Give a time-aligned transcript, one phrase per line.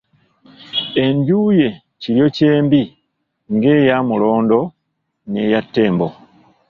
[1.03, 1.69] Enju ye
[2.01, 2.81] Kiryokyembi
[3.53, 4.59] ng'eya Mulondo
[5.31, 6.07] n'eya Ttembo.